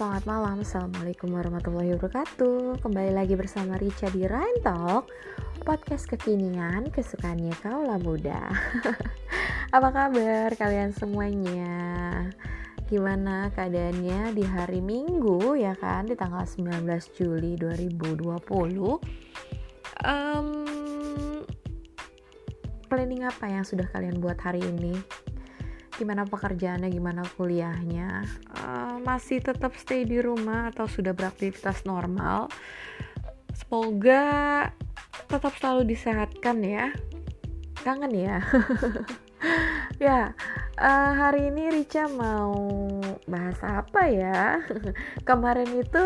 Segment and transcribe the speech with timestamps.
[0.00, 0.64] selamat malam.
[0.64, 2.80] Assalamualaikum warahmatullahi wabarakatuh.
[2.80, 5.12] Kembali lagi bersama Rica di Rhyme Talk
[5.60, 8.48] Podcast kekinian kesukaannya kaulah muda.
[9.76, 11.68] Apa kabar kalian semuanya?
[12.88, 16.08] Gimana keadaannya di hari Minggu ya kan?
[16.08, 16.80] Di tanggal 19
[17.12, 18.40] Juli 2020
[20.08, 20.48] um,
[22.88, 24.96] Planning apa yang sudah kalian buat hari ini?
[26.00, 28.24] gimana pekerjaannya, gimana kuliahnya,
[29.00, 32.52] masih tetap stay di rumah atau sudah beraktivitas normal.
[33.56, 34.68] Semoga
[35.26, 36.92] tetap selalu disehatkan ya.
[37.80, 38.38] Kangen ya.
[40.06, 40.36] ya,
[40.76, 42.54] uh, hari ini Rica mau
[43.24, 44.60] bahas apa ya?
[45.28, 46.04] Kemarin itu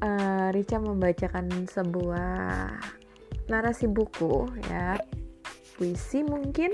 [0.00, 2.70] uh, Rica membacakan sebuah
[3.50, 4.96] narasi buku ya,
[5.74, 6.70] puisi mungkin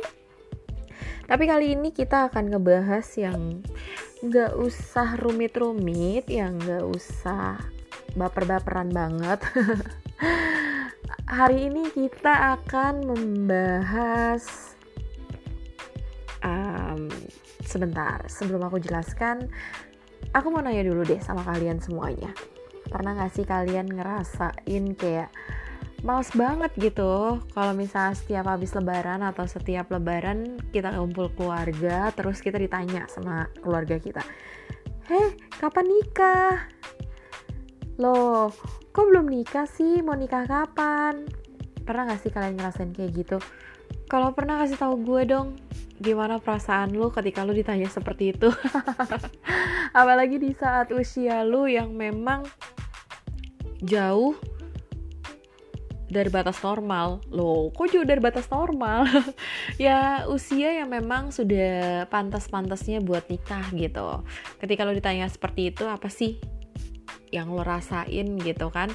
[1.28, 3.60] tapi kali ini kita akan ngebahas yang
[4.18, 7.58] nggak usah rumit-rumit, yang nggak usah
[8.18, 9.38] baper-baperan banget.
[11.38, 14.74] Hari ini kita akan membahas
[16.42, 17.06] um,
[17.62, 19.46] sebentar sebelum aku jelaskan.
[20.34, 22.34] Aku mau nanya dulu deh sama kalian semuanya.
[22.88, 25.28] Pernah gak sih kalian ngerasain kayak
[26.06, 27.42] males banget gitu.
[27.54, 33.50] Kalau misalnya setiap habis lebaran atau setiap lebaran kita kumpul keluarga terus kita ditanya sama
[33.62, 34.22] keluarga kita
[35.08, 36.68] heh kapan nikah?
[37.96, 38.52] Loh
[38.92, 40.04] kok belum nikah sih?
[40.04, 41.24] Mau nikah kapan?
[41.82, 43.38] Pernah gak sih kalian ngerasain kayak gitu?
[44.12, 45.56] Kalau pernah kasih tahu gue dong
[45.98, 48.52] gimana perasaan lu ketika lu ditanya seperti itu?
[49.98, 52.44] Apalagi di saat usia lu yang memang
[53.80, 54.36] jauh
[56.08, 57.20] dari batas normal.
[57.28, 59.06] Loh kok jauh dari batas normal?
[59.78, 64.24] Ya usia yang memang sudah pantas-pantasnya buat nikah gitu.
[64.58, 66.40] Ketika lo ditanya seperti itu apa sih
[67.28, 68.90] yang lo rasain gitu kan?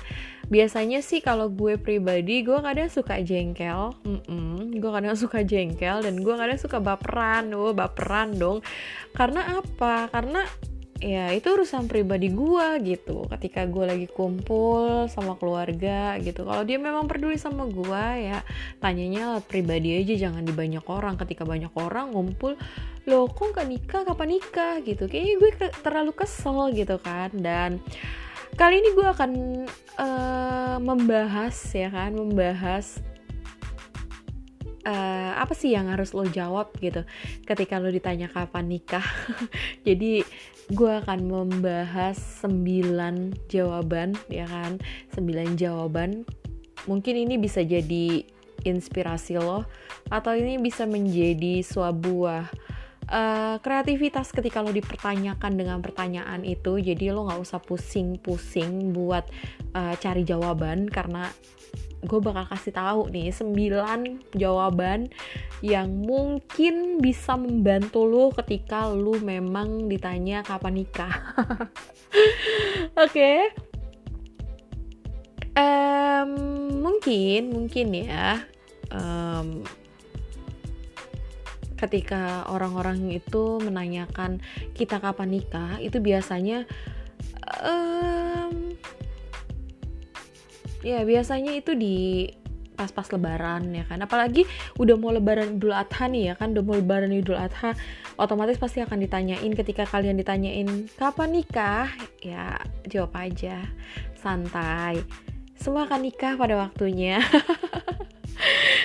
[0.50, 3.96] Biasanya sih kalau gue pribadi gue kadang suka jengkel.
[4.03, 7.53] Mm -mm, gue kadang suka jengkel dan gue kadang suka baperan.
[7.56, 8.59] Oh baperan dong.
[9.16, 10.12] Karena apa?
[10.12, 10.44] Karena
[11.01, 13.25] ya itu urusan pribadi gue gitu.
[13.31, 16.45] Ketika gue lagi kumpul sama keluarga gitu.
[16.45, 18.45] Kalau dia memang peduli sama gue ya
[18.83, 20.29] tanyanya pribadi aja.
[20.29, 21.17] Jangan di banyak orang.
[21.17, 22.59] Ketika banyak orang ngumpul
[23.03, 24.01] lo kok gak nikah?
[24.05, 24.79] Kapan nikah?
[24.85, 25.09] gitu.
[25.09, 27.31] Kayaknya gue terlalu kesel gitu kan.
[27.33, 27.81] Dan
[28.55, 29.31] kali ini gue akan
[29.97, 33.01] uh, membahas ya kan membahas
[34.85, 37.03] uh, apa sih yang harus lo jawab gitu.
[37.43, 39.03] Ketika lo ditanya kapan nikah.
[39.87, 40.23] Jadi
[40.72, 42.16] gue akan membahas
[42.46, 44.79] 9 jawaban ya kan?
[45.12, 46.24] 9 jawaban.
[46.88, 48.24] Mungkin ini bisa jadi
[48.63, 49.68] inspirasi lo
[50.07, 52.47] atau ini bisa menjadi sebuah
[53.12, 56.79] uh, kreativitas ketika lo dipertanyakan dengan pertanyaan itu.
[56.79, 59.28] Jadi lo nggak usah pusing-pusing buat
[59.75, 61.28] uh, cari jawaban karena
[62.03, 65.08] gue bakal kasih tahu nih 9 jawaban
[65.64, 71.14] yang mungkin bisa membantu lo ketika lo memang ditanya kapan nikah.
[73.00, 73.08] Oke.
[73.08, 73.40] okay.
[75.53, 76.34] Um,
[76.81, 78.41] mungkin mungkin ya
[78.90, 79.62] um,
[81.78, 84.40] ketika orang-orang itu menanyakan
[84.72, 86.64] kita kapan nikah itu biasanya
[87.59, 88.62] um,
[90.83, 92.27] ya biasanya itu di
[92.73, 94.01] pas-pas lebaran ya kan.
[94.01, 94.44] Apalagi
[94.81, 97.77] udah mau lebaran idul adha nih ya kan udah mau lebaran idul adha
[98.17, 101.88] otomatis pasti akan ditanyain ketika kalian ditanyain kapan nikah?
[102.19, 102.57] Ya
[102.89, 103.63] jawab aja
[104.17, 104.99] santai.
[105.53, 107.23] Semua akan nikah pada waktunya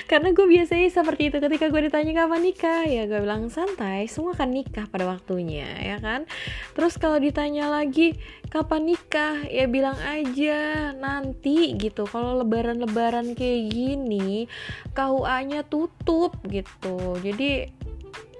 [0.09, 4.33] karena gue biasanya seperti itu ketika gue ditanya kapan nikah ya gue bilang santai semua
[4.33, 6.25] akan nikah pada waktunya ya kan?
[6.73, 8.17] Terus kalau ditanya lagi
[8.49, 9.45] kapan nikah?
[9.45, 12.09] Ya bilang aja nanti gitu.
[12.09, 14.49] Kalau lebaran-lebaran kayak gini
[14.97, 17.21] KUA-nya tutup gitu.
[17.21, 17.69] Jadi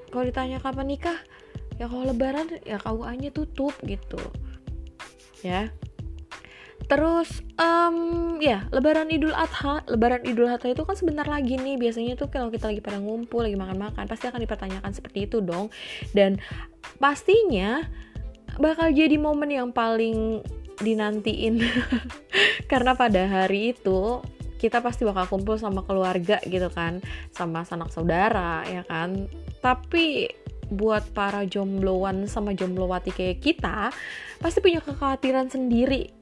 [0.10, 1.22] kalau ditanya kapan nikah
[1.77, 4.18] ya kalau lebaran ya KUA-nya tutup gitu.
[5.45, 5.69] Ya
[6.89, 7.95] Terus um,
[8.41, 11.77] ya Lebaran Idul Adha, Lebaran Idul Adha itu kan sebentar lagi nih.
[11.77, 15.69] Biasanya tuh kalau kita lagi pada ngumpul, lagi makan-makan, pasti akan dipertanyakan seperti itu dong.
[16.18, 16.41] Dan
[16.97, 17.86] pastinya
[18.57, 20.41] bakal jadi momen yang paling
[20.81, 21.62] dinantiin
[22.71, 24.25] karena pada hari itu
[24.57, 29.30] kita pasti bakal kumpul sama keluarga gitu kan, sama sanak saudara ya kan.
[29.62, 30.25] Tapi
[30.74, 33.89] buat para jombloan sama jomblowati kayak kita
[34.38, 36.19] pasti punya kekhawatiran sendiri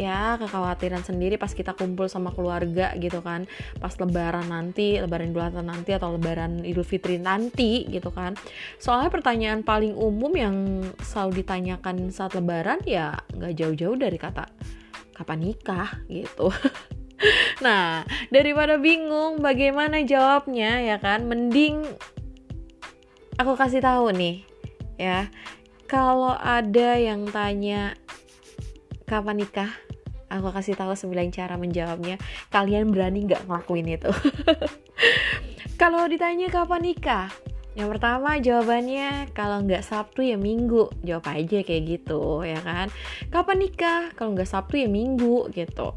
[0.00, 3.44] ya kekhawatiran sendiri pas kita kumpul sama keluarga gitu kan.
[3.76, 8.32] Pas lebaran nanti lebaran idul adha nanti atau lebaran idul fitri nanti gitu kan.
[8.80, 10.56] Soalnya pertanyaan paling umum yang
[11.04, 14.48] selalu ditanyakan saat lebaran ya nggak jauh-jauh dari kata
[15.12, 16.00] kapan nikah?
[16.08, 16.48] gitu.
[17.60, 21.84] Nah daripada bingung bagaimana jawabnya ya kan mending
[23.36, 24.40] aku kasih tahu nih
[24.96, 25.28] ya.
[25.84, 27.92] Kalau ada yang tanya
[29.10, 29.74] kapan nikah?
[30.30, 32.14] Aku kasih tahu 9 cara menjawabnya.
[32.54, 34.14] Kalian berani nggak ngelakuin itu?
[35.80, 37.26] Kalau ditanya kapan nikah?
[37.74, 40.90] Yang pertama jawabannya kalau nggak Sabtu ya Minggu.
[41.06, 42.90] Jawab aja kayak gitu ya kan?
[43.30, 44.10] Kapan nikah?
[44.14, 45.94] Kalau nggak Sabtu ya Minggu gitu.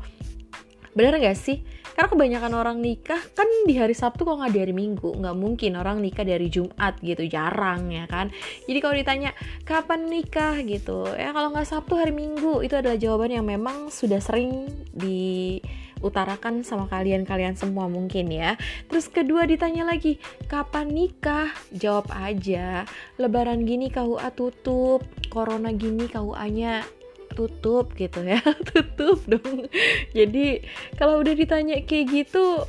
[0.93, 4.73] Bener nggak sih karena kebanyakan orang nikah kan di hari Sabtu kok nggak di hari
[4.73, 8.33] Minggu nggak mungkin orang nikah dari Jumat gitu jarang ya kan?
[8.65, 9.31] Jadi kalau ditanya
[9.63, 10.63] kapan nikah?
[10.63, 11.05] gitu.
[11.13, 16.89] Ya kalau nggak Sabtu hari Minggu itu adalah jawaban yang memang sudah sering diutarakan sama
[16.89, 18.57] kalian-kalian semua mungkin ya.
[18.89, 20.17] Terus kedua ditanya lagi
[20.49, 21.51] kapan nikah?
[21.75, 22.87] Jawab aja
[23.19, 27.02] lebaran gini KUA tutup corona gini KUA-nya
[27.33, 28.39] tutup gitu ya
[28.69, 29.67] tutup dong.
[30.13, 30.63] Jadi
[30.95, 32.63] kalau udah ditanya kayak gitu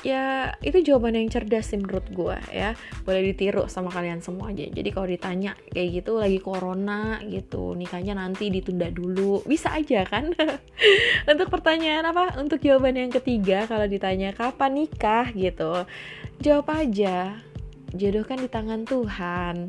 [0.00, 2.72] ya itu jawaban yang cerdas sih menurut gue ya.
[3.04, 4.64] Boleh ditiru sama kalian semua aja.
[4.64, 10.32] Jadi kalau ditanya kayak gitu lagi corona gitu nikahnya nanti ditunda dulu bisa aja kan?
[11.30, 12.40] Untuk pertanyaan apa?
[12.40, 15.84] Untuk jawaban yang ketiga kalau ditanya kapan nikah gitu
[16.40, 17.36] jawab aja.
[17.90, 19.66] Jodoh kan di tangan Tuhan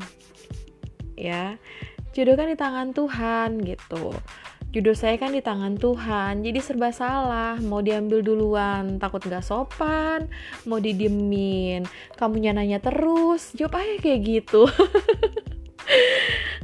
[1.18, 1.60] ya
[2.12, 4.12] jodoh kan di tangan Tuhan gitu.
[4.72, 7.60] Jodoh saya kan di tangan Tuhan jadi serba salah.
[7.60, 10.32] Mau diambil duluan takut gak sopan.
[10.64, 11.84] Mau didiemin
[12.16, 13.52] kamu nanya terus.
[13.52, 14.64] Jawab aja kayak gitu.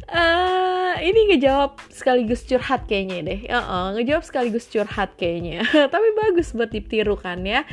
[0.08, 3.40] Uh, ini ngejawab sekaligus curhat kayaknya deh.
[3.52, 5.64] Uh -uh, ngejawab sekaligus curhat kayaknya.
[5.92, 7.68] Tapi bagus buat ditiru kan ya.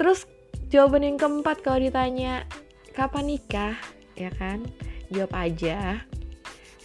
[0.00, 0.24] Terus
[0.72, 2.48] jawaban yang keempat kalau ditanya
[2.96, 3.76] kapan nikah?
[4.16, 4.64] Ya kan?
[5.12, 6.00] Jawab aja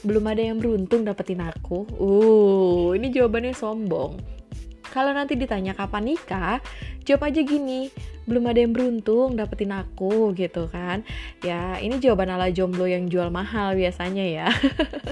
[0.05, 1.89] belum ada yang beruntung dapetin aku.
[1.97, 4.21] Uh, ini jawabannya sombong.
[4.93, 6.63] Kalau nanti ditanya kapan nikah,
[7.03, 7.91] jawab aja gini,
[8.29, 11.03] belum ada yang beruntung dapetin aku gitu kan.
[11.43, 14.47] Ya, ini jawaban ala jomblo yang jual mahal biasanya ya.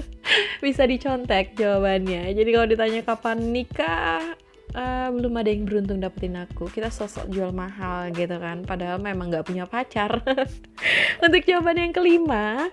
[0.64, 2.32] Bisa dicontek jawabannya.
[2.32, 4.38] Jadi kalau ditanya kapan nikah,
[4.74, 9.30] uh, belum ada yang beruntung dapetin aku kita sosok jual mahal gitu kan padahal memang
[9.30, 10.20] nggak punya pacar
[11.24, 12.68] untuk jawaban yang kelima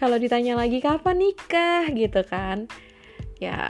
[0.00, 1.84] kalau ditanya lagi kapan nikah?
[1.92, 2.64] gitu kan.
[3.36, 3.68] Ya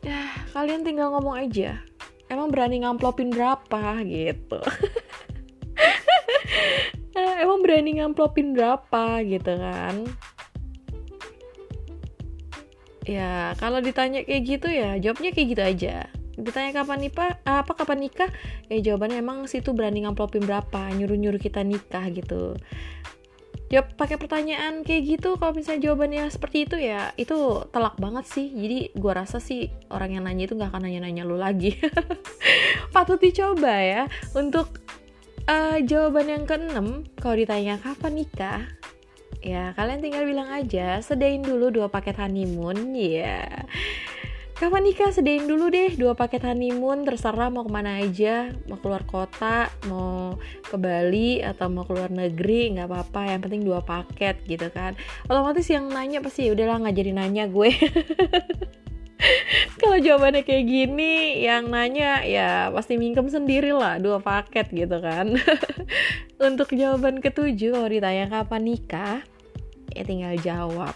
[0.00, 1.84] ya kalian tinggal ngomong aja.
[2.32, 4.00] Emang berani ngamplopin berapa?
[4.00, 4.58] Gitu.
[7.44, 9.20] Emang berani ngamplopin berapa?
[9.20, 10.08] Gitu kan.
[13.06, 15.96] Ya kalau ditanya kayak gitu ya jawabnya kayak gitu aja.
[16.36, 18.32] Ditanya kapan nikah apa kapan nikah?
[18.72, 22.56] Ya jawabannya emang situ berani ngamplopin berapa nyuruh nyuruh kita nikah gitu
[23.66, 28.46] jawab pakai pertanyaan kayak gitu kalau misalnya jawabannya seperti itu ya itu telak banget sih.
[28.50, 31.74] Jadi gua rasa sih orang yang nanya itu nggak akan nanya-nanya lu lagi.
[32.94, 34.02] Patut dicoba ya.
[34.38, 34.80] Untuk
[35.50, 38.62] uh, jawaban yang keenam kalau ditanya kapan nikah
[39.44, 44.15] ya kalian tinggal bilang aja sedain dulu dua paket honeymoon ya yeah
[44.56, 45.12] kapan nikah?
[45.12, 45.92] Sedain dulu deh.
[45.94, 48.50] Dua paket honeymoon terserah mau ke mana aja.
[48.66, 53.36] Mau keluar kota mau ke Bali atau mau keluar negeri nggak apa-apa.
[53.36, 54.96] Yang penting dua paket gitu kan.
[55.28, 57.70] Otomatis yang nanya pasti ya udahlah nggak jadi nanya gue.
[59.80, 65.36] Kalau jawabannya kayak gini yang nanya ya pasti mingkem sendiri lah dua paket gitu kan.
[66.48, 69.24] Untuk jawaban ketujuh kalau ditanya kapan nikah
[69.96, 70.92] ya tinggal jawab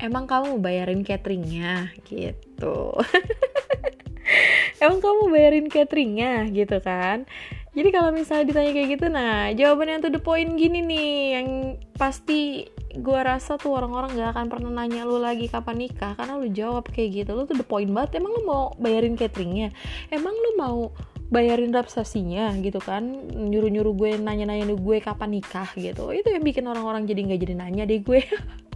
[0.00, 1.92] emang kamu bayarin cateringnya?
[2.08, 2.76] Gitu.
[4.82, 6.48] Emang kamu bayarin cateringnya?
[6.48, 7.28] Gitu kan.
[7.70, 11.48] Jadi kalau misalnya ditanya kayak gitu nah jawaban yang tuh the point gini nih yang
[11.94, 16.50] pasti gue rasa tuh orang-orang gak akan pernah nanya lu lagi kapan nikah karena lu
[16.50, 18.18] jawab kayak gitu lu tuh the point banget.
[18.18, 19.70] Emang lu mau bayarin cateringnya?
[20.10, 20.90] Emang lu mau
[21.30, 23.06] bayarin resepsinya gitu kan.
[23.30, 26.10] Nyuruh-nyuruh gue nanya-nanya gue kapan nikah gitu.
[26.10, 28.24] Itu yang bikin orang-orang jadi nggak jadi nanya deh gue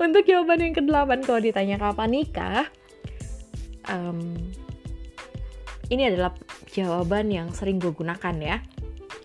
[0.00, 2.66] Untuk jawaban yang kedelapan kalau ditanya kapan nikah,
[3.88, 4.34] um,
[5.92, 6.32] ini adalah
[6.72, 8.58] jawaban yang sering gue gunakan ya.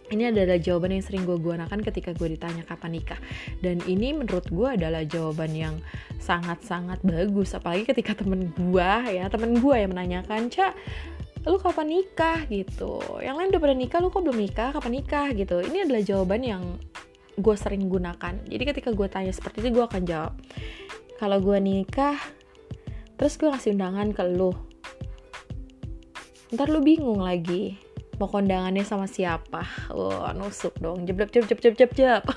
[0.09, 3.21] Ini adalah jawaban yang sering gue gunakan ketika gue ditanya kapan nikah.
[3.61, 5.77] Dan ini menurut gue adalah jawaban yang
[6.17, 7.53] sangat-sangat bagus.
[7.53, 10.73] Apalagi ketika temen gue ya, temen gue yang menanyakan, Cak,
[11.45, 12.97] lu kapan nikah gitu.
[13.21, 15.61] Yang lain udah pada nikah, lu kok belum nikah, kapan nikah gitu.
[15.61, 16.63] Ini adalah jawaban yang
[17.39, 18.35] gue sering gunakan.
[18.45, 20.33] Jadi ketika gue tanya seperti itu gue akan jawab
[21.19, 22.15] kalau gue nikah
[23.19, 24.55] terus gue kasih undangan ke lu
[26.55, 27.77] ntar lu bingung lagi
[28.19, 29.63] mau kondangannya sama siapa.
[29.95, 31.07] Wah nusuk dong.
[31.07, 32.23] Jeblep jeb jeb jeb jeb jeb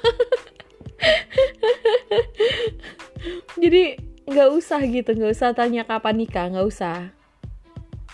[3.62, 7.10] jadi nggak usah gitu nggak usah tanya kapan nikah nggak usah.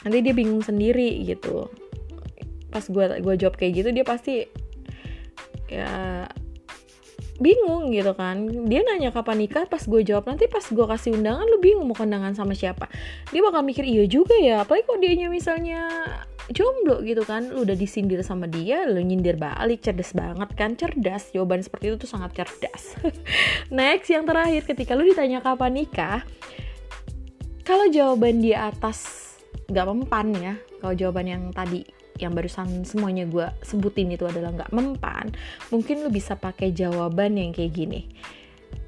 [0.04, 1.68] Nanti dia bingung sendiri gitu.
[2.72, 4.48] Pas gue gue jawab kayak gitu dia pasti
[5.68, 6.24] ya
[7.38, 8.46] bingung gitu kan.
[8.66, 11.96] Dia nanya kapan nikah pas gue jawab nanti pas gue kasih undangan lu bingung mau
[11.96, 12.90] kondangan sama siapa.
[13.30, 15.80] Dia bakal mikir iya juga ya apalagi kok dia misalnya
[16.50, 17.48] jomblo gitu kan.
[17.50, 20.74] Lu udah disindir sama dia lu nyindir balik cerdas banget kan.
[20.74, 22.98] Cerdas jawaban seperti itu tuh sangat cerdas.
[23.74, 26.26] Next yang terakhir ketika lu ditanya kapan nikah
[27.68, 29.28] kalau jawaban di atas
[29.68, 31.84] gak mempan ya kalau jawaban yang tadi
[32.18, 35.30] yang barusan semuanya gue sebutin itu adalah nggak mempan
[35.70, 38.10] mungkin lu bisa pakai jawaban yang kayak gini.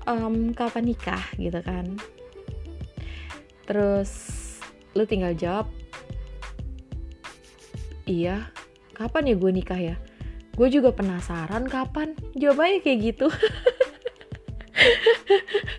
[0.04, 1.96] Um, kapan nikah gitu kan.
[3.64, 4.10] Terus
[4.98, 5.70] lu tinggal jawab
[8.10, 8.50] iya
[8.98, 9.96] kapan ya gue nikah ya?
[10.58, 12.12] Gue juga penasaran kapan.
[12.36, 13.30] Jawabannya kayak gitu.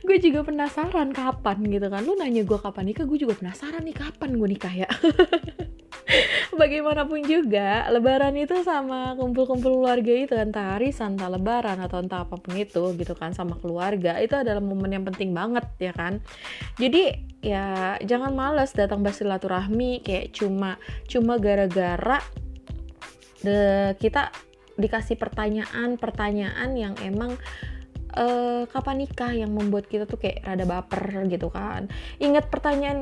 [0.06, 2.02] Gue juga penasaran kapan gitu kan.
[2.06, 4.90] Lu nanya gue kapan nikah gue juga penasaran nih kapan gue nikah ya
[6.62, 12.38] bagaimanapun juga lebaran itu sama kumpul-kumpul keluarga itu entah arisan entah lebaran atau entah apa
[12.38, 16.22] pun itu gitu kan sama keluarga itu adalah momen yang penting banget ya kan?
[16.78, 20.78] Jadi ya jangan males datang bersilaturahmi kayak cuma
[21.10, 22.22] cuma gara-gara
[23.98, 24.30] kita
[24.78, 27.34] dikasih pertanyaan-pertanyaan yang emang
[28.14, 31.90] uh, kapan nikah yang membuat kita tuh kayak rada baper gitu kan.
[32.22, 33.02] Ingat pertanyaan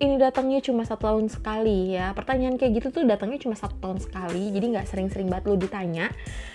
[0.00, 2.16] ini datangnya cuma satu tahun sekali ya.
[2.16, 6.08] Pertanyaan kayak gitu tuh datangnya cuma satu tahun sekali jadi nggak sering-sering banget lu ditanya.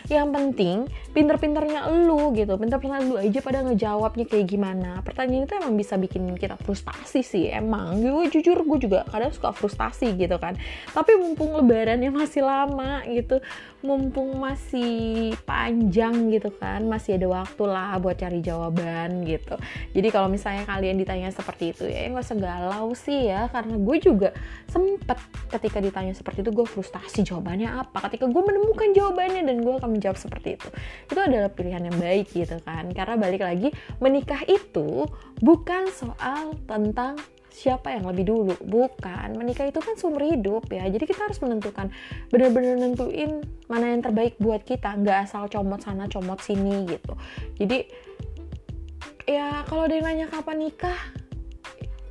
[0.10, 0.78] Yang penting
[1.14, 5.06] pinter-pinternya lu gitu pinter-pinter lu aja pada ngejawabnya kayak gimana.
[5.06, 8.02] Pertanyaan itu emang bisa bikin kita frustasi sih emang.
[8.02, 10.58] Gue jujur gue juga kadang suka frustasi gitu kan.
[10.90, 13.46] Tapi mumpung lebarannya masih lama gitu
[13.86, 19.54] mumpung masih panjang gitu kan masih ada waktu lah buat cari jawaban gitu.
[19.94, 23.76] Jadi kalau misalnya kalian ditanya seperti itu ya nggak usah galau sih ya ya karena
[23.76, 24.30] gue juga
[24.72, 25.20] sempet
[25.52, 28.08] ketika ditanya seperti itu gue frustasi jawabannya apa.
[28.08, 30.68] Ketika gue menemukan jawabannya dan gue akan menjawab seperti itu.
[31.12, 32.88] Itu adalah pilihan yang baik gitu kan.
[32.96, 35.04] Karena balik lagi menikah itu
[35.44, 37.20] bukan soal tentang
[37.52, 38.56] siapa yang lebih dulu.
[38.64, 39.36] Bukan.
[39.36, 40.88] Menikah itu kan seumur hidup ya.
[40.88, 41.92] Jadi kita harus menentukan
[42.32, 44.96] benar-benar nentuin mana yang terbaik buat kita.
[45.00, 47.14] Nggak asal comot sana comot sini gitu.
[47.60, 47.88] Jadi
[49.26, 51.00] ya kalau dia nanya kapan nikah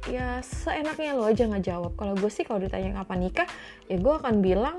[0.04, 3.48] ya seenaknya lo aja nggak jawab kalau gue sih kalau ditanya kapan nikah
[3.88, 4.76] ya gue akan bilang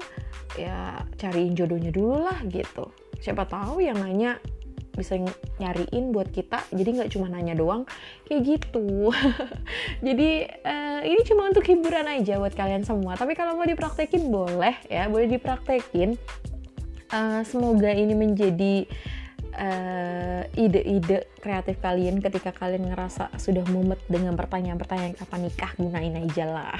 [0.53, 2.93] ya cariin jodohnya dulu lah gitu.
[3.19, 4.37] Siapa tahu yang nanya
[4.95, 5.19] bisa
[5.59, 7.83] nyariin buat kita jadi nggak cuma nanya doang
[8.25, 9.11] kayak gitu.
[10.07, 13.19] Jadi uh, ini cuma untuk hiburan aja buat kalian semua.
[13.19, 16.15] Tapi kalau mau dipraktekin boleh ya boleh dipraktekin.
[17.11, 18.87] Uh, semoga ini menjadi
[20.55, 25.71] ide-ide uh, kreatif kalian ketika kalian ngerasa sudah mumet dengan pertanyaan-pertanyaan kapan nikah?
[25.79, 26.75] gunain aja lah.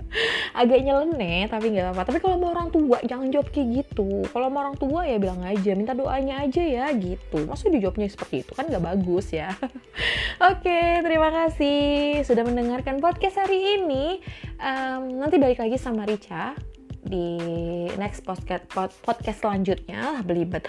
[0.60, 2.08] Agak nyeleneh tapi nggak apa-apa.
[2.08, 4.24] Tapi kalau mau orang tua jangan jawab kayak gitu.
[4.32, 7.44] Kalau mau orang tua ya bilang aja minta doanya aja ya gitu.
[7.44, 9.52] Maksud dijawabnya seperti itu kan nggak bagus ya.
[9.60, 11.78] Oke okay, terima kasih
[12.24, 14.20] sudah mendengarkan podcast hari ini.
[14.60, 16.56] Um, nanti balik lagi sama Rica
[17.04, 17.36] di
[18.00, 18.64] next podcast
[19.04, 20.20] podcast selanjutnya.
[20.20, 20.64] Lah belibet.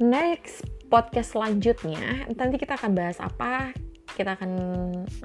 [0.00, 3.74] Next podcast selanjutnya nanti kita akan bahas apa
[4.14, 4.50] kita akan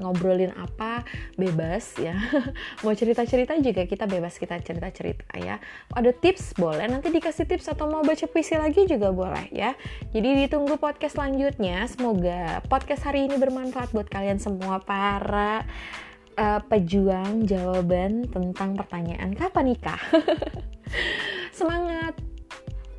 [0.01, 1.05] ngobrolin apa
[1.38, 2.17] bebas ya.
[2.81, 5.61] Mau cerita cerita juga kita bebas kita cerita cerita ya.
[5.93, 9.77] Ada tips boleh nanti dikasih tips atau mau baca puisi lagi juga boleh ya.
[10.09, 15.69] Jadi ditunggu podcast selanjutnya semoga podcast hari ini bermanfaat buat kalian semua para
[16.33, 20.01] uh, pejuang jawaban tentang pertanyaan kapan nikah?
[21.53, 22.17] Semangat!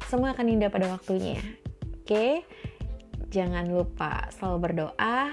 [0.06, 1.42] Semua akan indah pada waktunya
[2.10, 2.42] Oke,
[3.30, 5.32] jangan lupa selalu berdoa.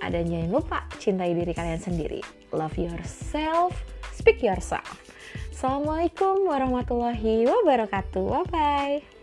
[0.00, 2.24] Dan jangan lupa cintai diri kalian sendiri.
[2.50, 3.76] Love yourself,
[4.10, 4.88] speak yourself.
[5.52, 8.24] Assalamualaikum warahmatullahi wabarakatuh.
[8.26, 9.19] Bye bye.